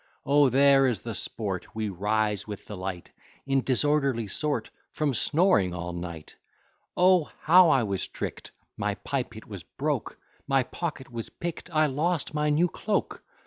[0.25, 1.75] O there is the sport!
[1.75, 3.11] We rise with the light
[3.45, 6.37] In disorderly sort, From snoring all night.
[6.97, 8.49] O how was I trick'd!
[8.77, 10.17] My pipe it was broke,
[10.47, 13.21] My pocket was pick'd, I lost my new cloak.